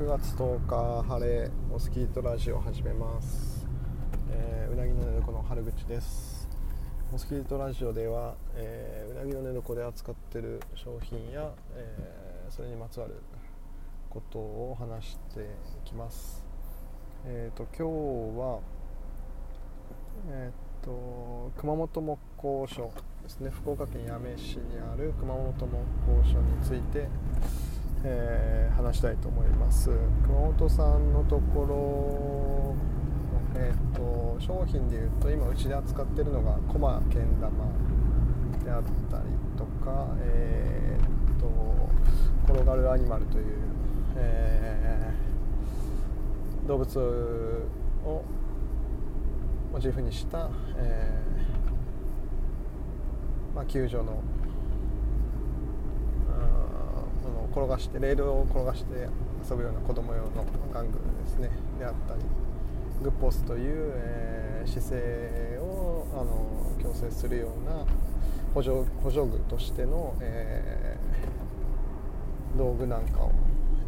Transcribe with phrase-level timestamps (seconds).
[0.00, 3.66] 9月10日晴れモスキートラジオ始めます、
[4.30, 6.48] えー、うなぎの寝床の春口です。
[7.12, 13.20] モスキートラジオでは、えー、うなぎの寝床で扱っている商品や、えー、それにまつわる
[14.08, 15.44] ことを話してい
[15.84, 16.46] きます。
[17.26, 18.60] えっ、と今日は
[20.30, 22.90] えっ、と熊本木工所
[23.22, 23.50] ですね。
[23.50, 27.06] 福岡県八女市にある熊本木工所について
[28.02, 29.90] えー、話したいと思います。
[30.24, 32.76] 熊本さんのところ、
[33.54, 37.50] えーと、商品でいうと今うちで扱ってるのがコマけん玉
[38.64, 39.24] であったり
[39.56, 41.90] とか、えーと、
[42.44, 43.44] 転がるアニマルという、
[44.16, 47.68] えー、動物
[48.04, 48.24] を
[49.72, 54.22] モチーフにした、えーまあ、救助の
[57.50, 59.08] 転がしてレールを転がして
[59.48, 61.50] 遊ぶような子供用の玩具ですね。
[61.78, 62.20] であったり
[63.02, 67.86] グッポスという、えー、姿勢をあの矯正するような
[68.54, 73.32] 補助補助具としての、えー、道具なんかを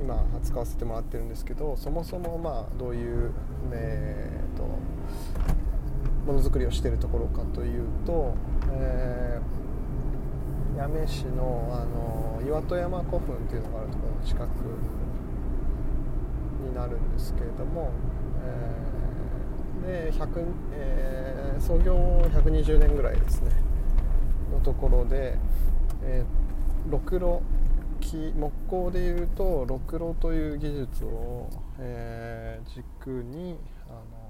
[0.00, 3.32] 今扱わせてもらってるんですけどそもそもまあどういう、
[3.72, 4.62] えーと、
[6.26, 8.34] ものづくりをしているところかというと、
[10.90, 14.48] 八女市のあの岩戸山古墳っていうのがあるところの近く
[16.66, 17.92] になるんですけれども、
[19.84, 21.94] えー、で100、えー、創業
[22.34, 23.50] 120年ぐらいですね。
[24.52, 25.38] のところで、
[26.02, 27.42] えー、ろくろ
[28.00, 33.56] 木木工でいうとろくろという技術を、えー、軸に
[33.88, 34.20] あの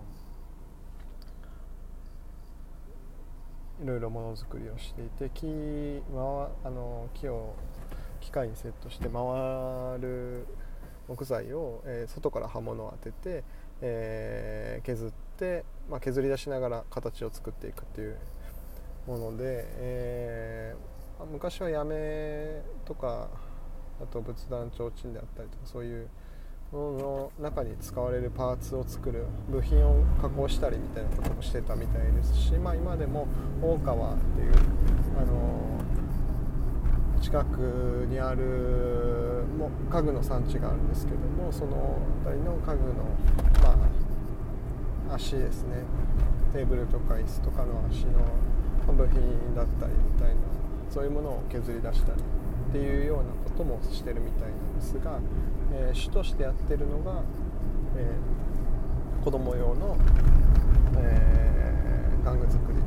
[3.82, 5.46] いろいろものづくりをしていて木
[6.64, 7.54] あの木を
[8.20, 10.46] 機械にセットして回る
[11.08, 13.44] 木材を、えー、外から刃物を当てて、
[13.80, 18.16] えー、削って、まあ、削り出しながら形を作っていくっていう
[19.06, 23.28] もので、えー、昔はやめとか
[24.00, 26.08] あと仏壇提灯であったりとかそういう
[26.72, 33.26] の中に使われるパーツを作る部品を加工したりみたいなこともしてたみたいですし、まあ、今でも
[33.62, 34.52] 大川っていう
[35.20, 35.80] あの
[37.20, 43.04] 近くにあるも家具の産地があるんですけどもその辺りの家具の、
[43.62, 43.76] ま
[45.10, 45.84] あ、足ですね。
[46.52, 50.40] テーブルとか椅子とかの足の部品だったりみたいな
[50.90, 52.20] そういうものを削り出したり
[52.70, 55.18] っていうようなこともしてるみたいなんですが、
[55.72, 57.22] えー、主としてやってるのが、
[57.96, 59.96] えー、子供用の、
[60.98, 62.78] えー、玩具作り。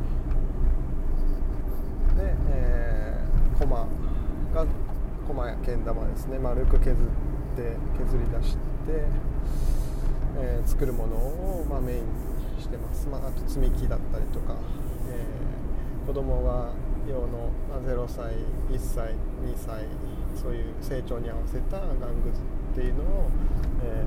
[2.17, 3.87] で、えー、コマ
[4.53, 4.65] が
[5.27, 6.37] コマやけん玉ですね。
[6.39, 6.95] 丸く削っ
[7.55, 8.59] て削り出して、
[10.37, 14.55] えー、作るものを、まあ、メインにしてます、まあ、あと積み木だったりとか、
[15.09, 16.71] えー、子供が
[17.09, 18.33] 用のまあ0歳
[18.69, 19.85] 1歳2歳
[20.35, 21.81] そういう成長に合わせた玩
[22.23, 23.29] 具っていうのを、
[23.83, 24.05] え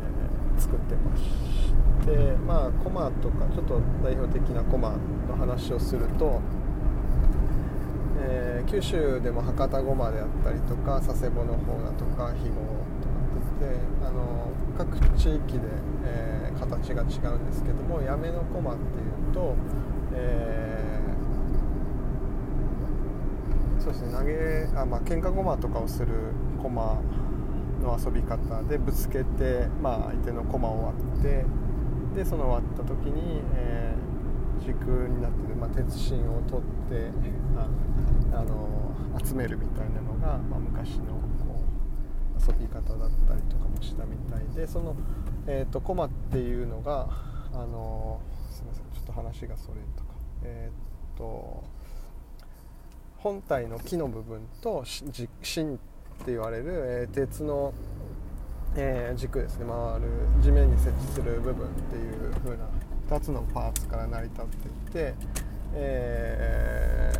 [0.56, 1.24] ー、作ってまし
[2.06, 4.96] てまあコマとかちょっと代表的なコマ
[5.28, 6.40] の話をすると、
[8.18, 12.56] えー、九州でも博多ごまであったりとか佐世保の方だとか肥後
[13.00, 13.16] とか
[13.56, 15.60] ってあの各地域で、
[16.04, 19.54] えー、形が違うんですけどもやめのコマっていうと、
[20.14, 20.65] えー
[23.86, 24.12] そうですね。
[24.18, 27.00] 投げあ、まあ喧嘩駒とかをする駒
[27.82, 31.44] の遊び方でぶつけて、まあ、相手の駒を割って
[32.16, 37.12] でその割った時に、えー、軸になってる、まあ、鉄芯を取って
[38.34, 38.92] あの
[39.24, 41.12] 集めるみたいなのが、まあ、昔の
[41.46, 41.62] こ
[42.36, 44.96] う遊び方だったりとかもしたみたいでその、
[45.46, 47.08] えーと、駒っていうのが
[47.52, 48.20] あの
[48.50, 50.10] すみませんちょっと話がそれとか。
[50.42, 51.75] えっ、ー、と
[53.18, 54.84] 本体の木の部分と
[55.42, 55.78] 芯っ
[56.24, 57.72] て言われる、えー、鉄の、
[58.76, 59.66] えー、軸ですね。
[59.66, 60.08] 回る
[60.42, 62.64] 地面に設置する部分っていう風な
[63.10, 65.14] 2つのパーツから成り立っていて、
[65.74, 67.12] え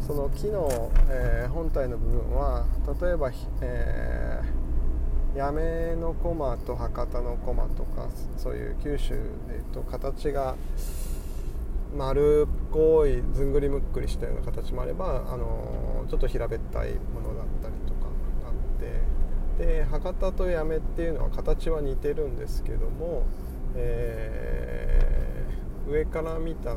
[0.00, 2.66] ー、その木の、え本体の部分は
[3.00, 3.30] 例えば、
[3.60, 4.42] え
[5.34, 9.18] やめの駒と博多の駒とかそういう九州でい
[9.60, 10.56] うと形が
[11.96, 18.08] 丸っこいずんぐりむっくりしたような形もあれば、あのちょっと平べったいものだったりとか
[18.46, 23.24] あってで博多と八女っていうのは形は似てるんですけども、
[23.74, 26.76] えー、上から見た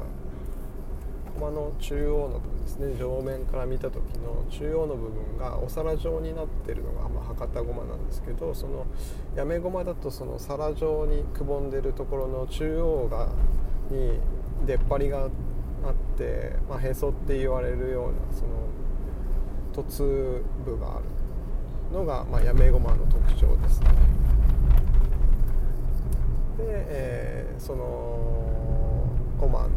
[1.35, 2.95] 駒の中央の部分ですね。
[2.97, 8.85] 上面から見た時の中央の部分がお皿状になってるのが、まあ、博多駒なんですけどその
[9.35, 13.29] やめ駒だとその皿状にくぼんでるところの中央が
[13.89, 14.19] に
[14.65, 15.29] 出っ張りがあっ
[16.17, 18.49] て、まあ、へそって言われるようなその
[19.73, 21.05] 凸部がある
[21.93, 23.87] のが、まあ、やめ駒の特徴ですね。
[26.57, 29.05] で、えー、その
[29.39, 29.69] 駒の、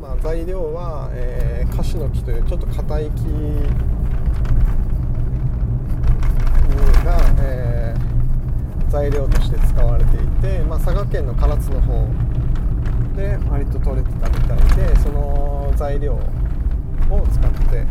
[0.00, 3.24] まあ、材料は、えー、カシの木というちょっと硬い木
[7.04, 12.06] が、えー、材料として使われていて、まあ、佐賀県の唐津の方
[13.20, 16.18] で割と取れてたみたいでその材料を
[17.30, 17.86] 使って、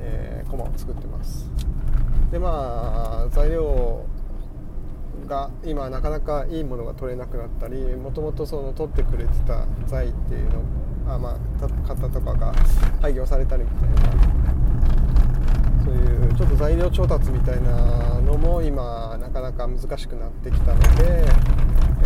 [0.00, 1.48] えー、駒を作ってます。
[2.32, 4.04] でまあ材料
[5.28, 10.50] が今なかなかいいものが取れなくなったりもともとその取ってくれてた材っていう
[11.06, 12.52] のあまあ方とかが
[13.00, 14.24] 廃業されたりみたいな
[15.84, 21.24] そういうちょっと材料調達みたいなのも今なかなか難しくなってきたので、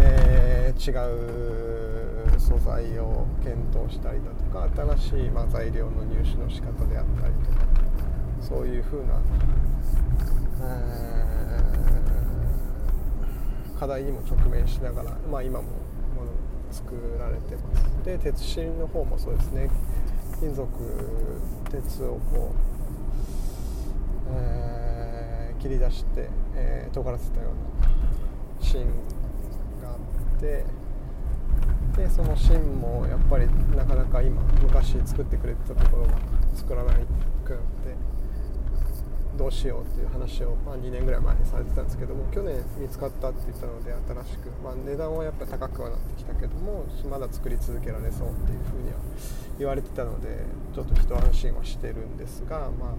[0.01, 0.95] えー、違
[2.05, 2.08] う
[2.39, 7.59] 素材を検討したりだとか新しいま材料の入手の仕方であったりとか
[8.41, 9.21] そういう風な、
[10.63, 11.69] えー
[13.79, 16.33] 課題にも直面しながら、まあ、今ももの
[16.69, 18.05] 作られてます。
[18.05, 19.71] で鉄心の方もそうですね。
[20.41, 20.69] 金属
[21.71, 22.53] 鉄をこ
[24.29, 28.85] う、えー、切り出して、えー、尖らせたような芯
[29.81, 30.65] があって
[31.99, 36.13] でその芯もやっぱりなかなか今昔作ってくれてたところが
[36.55, 36.95] 作らない
[37.45, 38.19] くなって
[39.37, 43.93] どうしようっていう話を、まあ、2年ぐらい前にされてたんですけども去年見つかったって言ったので
[44.25, 48.99] 新しく、まあ、値段はやっぱ高くはなってきたけどもまだ作り続けられそうっていうふうには
[49.59, 50.39] 言われてたので
[50.75, 52.95] ちょっと一安心はしてるんですが、まあ、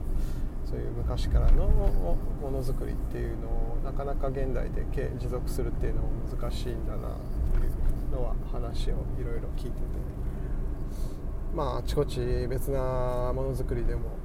[0.66, 2.18] そういう昔からのも
[2.52, 4.86] のづくりっていうのをなかなか現代で
[5.20, 7.39] 持続するっていうのも難しいんだなっていう
[8.12, 9.84] のは話をいろいろ聞いてて
[11.56, 12.80] まああちこち別な
[13.34, 14.18] ものづくりでも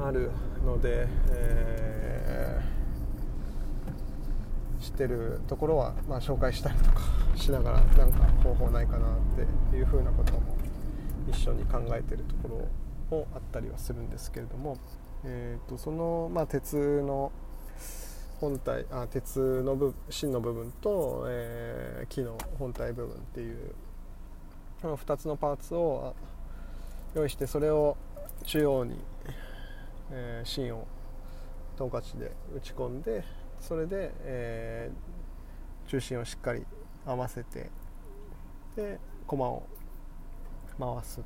[0.00, 0.30] ある
[0.64, 7.00] ので、えー、知ってるところは、まあ、紹介したりとか
[7.34, 9.18] しながらなんか方法ないかなっ
[9.70, 10.40] ていうふうなことも
[11.28, 12.48] 一緒に考えてるとこ
[13.10, 14.76] ろもあったりはするんですけれども、
[15.24, 17.32] えーと、その、まあ、鉄の
[18.40, 23.74] 本体あ鉄の部芯の部分と、えー、木の本体部分っていう
[24.82, 26.14] この2つのパーツを
[27.14, 27.96] 用意してそれを
[28.44, 28.96] 中央に
[30.10, 30.86] えー、芯を
[31.76, 33.24] トンカチで打ち込んで
[33.60, 36.64] それで、えー、中心をしっかり
[37.06, 37.70] 合わせて
[38.76, 39.62] で駒を
[40.78, 41.20] 回す。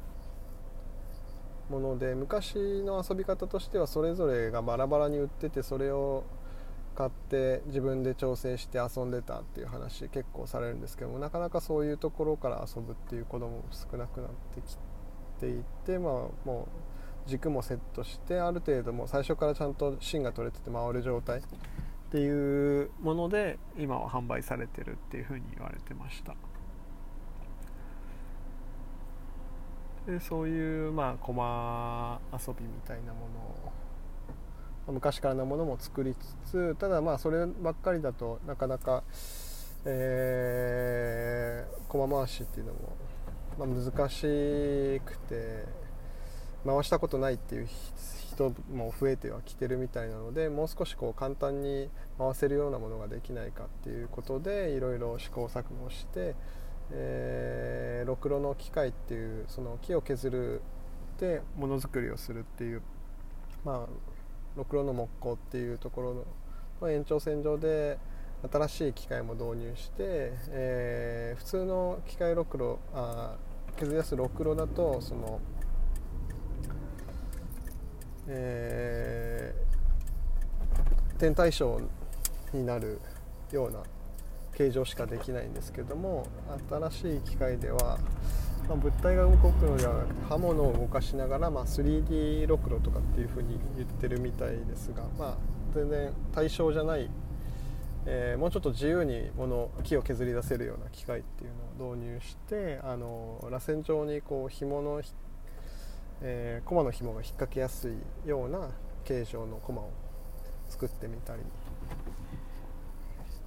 [1.70, 6.25] もので昔の遊び方としてはそれぞれがバラバラに売っててそれを
[6.92, 14.76] 買って自分で調整して遊んでたっていう話結構されるんですけどもなかなかそういうところから遊ぶっていう子供も少なくなってき
[15.40, 16.12] ていてまあ
[16.44, 16.68] も
[17.26, 21.42] う軸もセットしてある程度も最初からちゃんと芯が取れてて回る状態っ
[22.10, 26.34] ていうもので今は販売されてるっていうふうに言われてました。
[30.06, 33.24] でそういうまあ駒遊びみたいなもの
[33.68, 33.72] を
[34.88, 39.05] 昔からのものも作りつつただまあそればっかりだとなかなか、
[39.84, 42.97] えー、駒回しっていうのも、
[43.59, 44.21] まあ、難し
[45.04, 45.64] くて
[46.66, 47.68] 回したことないっていう
[48.33, 56.35] 人も増えてはきてるみたいなのでもう少しこう簡単に回せるようなものができないかっていうことでいろいろ試行錯誤して、
[56.90, 60.62] えー、ろくろの機械っていうその木を削る
[61.21, 62.83] でものづくりをするっていう
[63.64, 64.12] まあ
[64.56, 66.26] ろくろの木工っていうところ
[66.80, 67.99] の延長線上で
[68.50, 73.37] 新しい機械も導入して、えー、普通の機械ろくろあ
[73.76, 75.40] 削り出すろくろだとその
[78.28, 83.00] えー、天体ショーになる
[83.50, 83.80] ような
[84.56, 86.26] 形状しかできないんですけども
[86.71, 87.99] 新しい機械では、
[88.69, 95.37] まあ、物体が動くのではなくて刃物を動かしながら、まあ、3D ろくろとかっていうふうに言ってるみたいですが、まあ、
[95.75, 97.11] 全然対象じゃない、
[98.07, 105.02] えー、もうちょっと自由に物木を削り出せるような機械っていうのを導入してあの螺旋状にこう紐の
[106.25, 108.71] えー、駒の紐が引っ掛けやすいような
[109.04, 109.90] 形状の駒を
[110.69, 111.40] 作ってみたり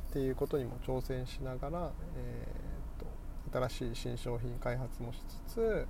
[0.10, 2.65] っていうことにも挑戦しながら、えー、
[3.56, 5.88] 新しい新商品開発もしつつ、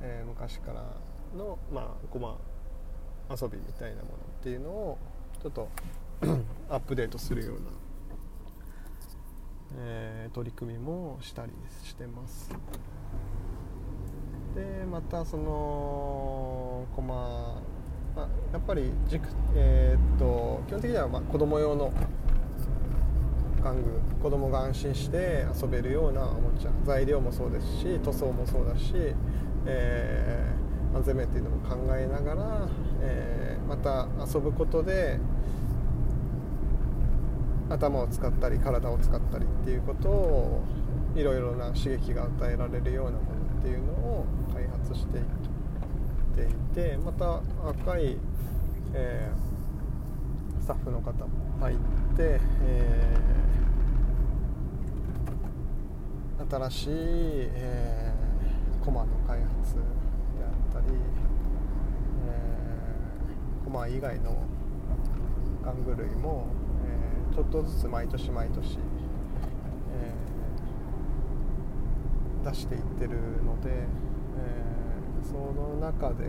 [0.00, 0.84] えー、昔から
[1.36, 2.36] の、まあ、駒
[3.28, 4.98] 遊びみたいなものっていうのを
[5.42, 5.68] ちょっと
[6.70, 7.62] アップデートするような、
[9.78, 12.50] えー、取り組みもしたりしてます。
[14.54, 21.92] でまたその駒、まあ、やっぱり軸、えー、っと基本的にはまあ子供用の
[23.62, 23.82] 玩具
[24.22, 28.92] 子供が安心して遊べるようなおもちゃ材料もそうですし塗装もそうだし、
[29.66, 32.68] えー、安全面っていうのも考えながら、
[33.02, 35.18] えー、また遊ぶことで
[37.70, 40.62] 頭を使ったり体を使ったりっていうことを
[41.14, 43.20] いろいろな刺激が与えられるようなもの
[43.58, 44.24] っていうのを
[44.54, 45.24] 開発していっ
[46.74, 48.16] ていてまた若い、
[48.94, 49.57] えー、
[50.68, 51.28] タッフの方も
[51.60, 51.76] 入っ
[52.14, 59.80] て、えー、新しい、えー、コマの開発で
[60.44, 60.94] あったり、
[62.28, 64.44] えー、コマ以外の
[65.64, 66.48] 玩具類も
[66.84, 68.78] えちょっとずつ毎年毎年、
[69.94, 76.26] えー、出していってるので、えー、その中で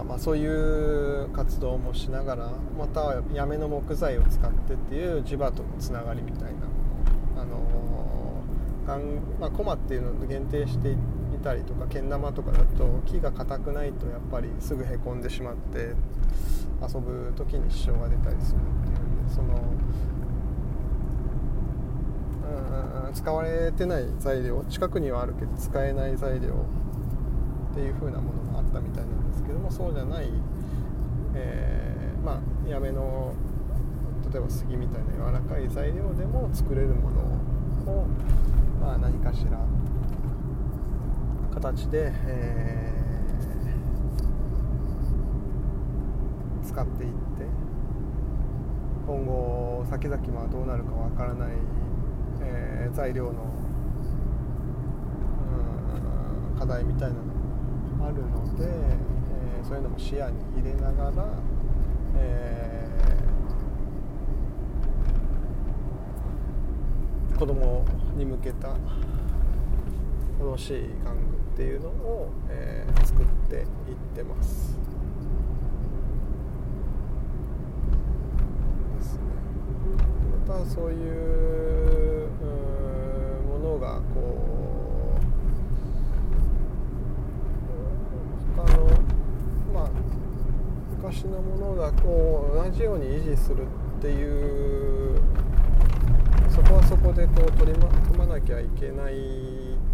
[0.00, 10.96] あ、まあ、そういう活動もしながらまたはやめの木材を使ってっていう地場とのつながりみたいな、あのーまあ、コマっていうのを限定してい
[11.42, 15.94] たりとかけん玉とかだと木が硬くないとやっぱりすぐへこんでしまって
[16.82, 19.04] 遊ぶ時に支障が出たりするっていう。
[19.34, 19.54] その
[23.06, 26.48] うん使われてない材料近くにはあるけど使えない材料
[27.70, 30.28] っていう風なものあったみたいなんですけどもそうじゃない、
[31.34, 33.34] えー、まあやめの
[34.32, 37.20] 例えば杉みたいな柔らかい材料でも作れるもの
[37.92, 38.06] を、
[38.80, 39.58] まあ、何かしら
[41.52, 42.94] 形で、えー
[46.74, 47.16] 使っていって
[49.06, 51.50] 今後先々はどうなるかわからない、
[52.42, 53.32] えー、材料の
[56.58, 57.33] 課題みたいなの
[58.04, 61.26] あるので、えー、そういうのも視野に入れながら、
[62.16, 67.84] えー、子供
[68.16, 68.68] に向けた
[70.38, 73.64] 楽しい玩具っていうのを、えー、作っていっ
[74.14, 74.78] てます。
[80.46, 82.28] またそういう
[83.48, 84.20] ものがこ
[85.18, 85.22] う
[88.56, 88.86] 他の
[89.72, 89.90] まあ
[91.24, 93.66] 昔のものだと同じように維持する
[93.98, 95.18] っていう
[96.50, 99.14] そこはそこでこう取り組まなきゃいけない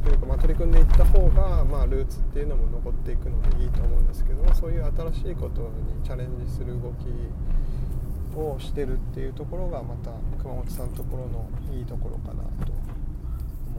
[0.04, 5.68] というか、まあ、取り組んでいった方が、まあ、ルーツっていうのも残っていくのでいいと思うんですけどもそういう新しいことに
[6.04, 7.06] チャレンジする動き
[8.36, 10.10] をしてるっていうところがまた
[10.42, 12.80] 熊本さんのところのいいところかなと思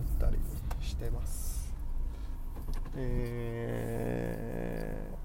[0.01, 0.37] ったり
[0.81, 1.73] してます。
[2.97, 5.20] えー、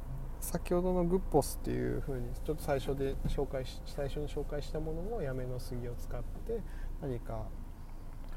[0.47, 6.61] 先ほどのグッポスっていう風にちょっと最初で紹介し最初に紹介したものをやめの杉を使って
[7.03, 7.47] 何か、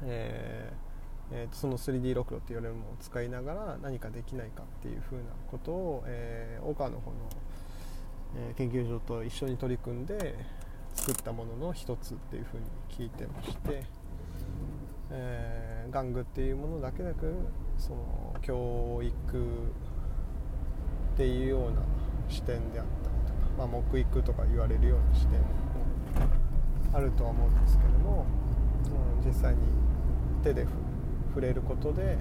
[0.02, 7.16] えーえー、その 3D ロクロって言われるものを使いながら何かできないかっていう風なことを、えー、岡の方の、
[8.48, 10.34] えー、研究所と一緒に取り組んで
[10.96, 13.84] 作ったものの一つっていうふうに聞いてまして、
[15.10, 17.32] えー、玩具っていうものだけなく
[17.78, 19.38] その教育
[21.14, 21.99] っていうような
[22.30, 25.46] 視点であったりとか、まあ、木育とか言われるような視点も
[26.92, 28.26] あるとは思うんですけども、
[29.22, 29.60] うん、実際に
[30.42, 30.66] 手で
[31.28, 32.16] 触れることで、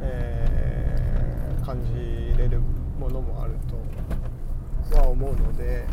[0.00, 2.60] えー、感じれる
[2.98, 3.54] ものもある
[4.90, 5.84] とは思うので。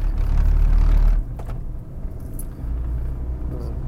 [3.52, 3.86] うん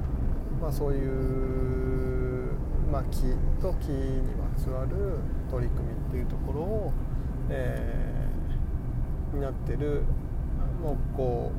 [0.62, 2.52] まあ、そういう、
[2.92, 3.22] まあ、木
[3.62, 5.20] と木にまつわる
[5.52, 6.94] 取り組みっていうところを、
[7.50, 8.07] えー、
[9.38, 10.04] になってる
[10.84, 11.52] 木工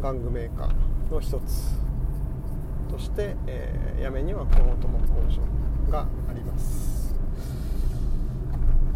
[0.00, 1.78] 玩具メーカーの一つ
[2.90, 5.20] として、えー、八女には熊本木工
[5.86, 7.14] 場があります。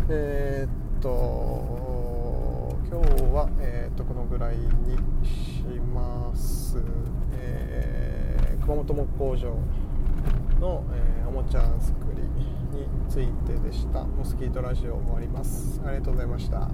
[0.08, 5.62] えー、っと今日は、えー、っとこのぐらいにし
[5.94, 6.78] ます。
[7.34, 9.54] えー、熊本木工場
[10.60, 12.22] の、えー、おもちゃ作り
[12.70, 14.04] についてでした。
[14.04, 15.80] モスキートラジオ終わります。
[15.84, 16.68] ありがとうございました。